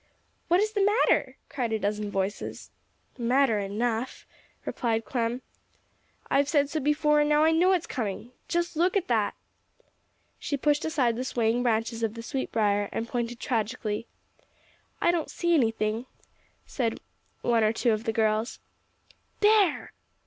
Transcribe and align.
"What 0.47 0.59
is 0.59 0.71
the 0.71 0.83
matter?" 0.83 1.37
cried 1.47 1.71
a 1.71 1.77
dozen 1.77 2.09
voices. 2.09 2.71
"Matter 3.19 3.59
enough," 3.59 4.25
replied 4.65 5.05
Clem. 5.05 5.43
"I've 6.27 6.49
said 6.49 6.71
so 6.71 6.79
before, 6.79 7.19
and 7.19 7.29
now 7.29 7.43
I 7.43 7.51
know 7.51 7.71
it's 7.73 7.85
coming. 7.85 8.31
Just 8.47 8.75
look 8.75 8.97
at 8.97 9.07
that." 9.09 9.35
She 10.39 10.57
pushed 10.57 10.85
aside 10.85 11.15
the 11.17 11.23
swaying 11.23 11.61
branches 11.61 12.01
of 12.01 12.15
the 12.15 12.23
sweetbrier, 12.23 12.89
and 12.91 13.07
pointed 13.07 13.39
tragically. 13.39 14.07
"I 14.99 15.11
don't 15.11 15.29
see 15.29 15.53
anything," 15.53 16.07
said 16.65 16.99
one 17.43 17.63
or 17.63 17.71
two 17.71 17.91
of 17.91 18.05
the 18.05 18.11
girls. 18.11 18.57
"_There! 19.39 19.89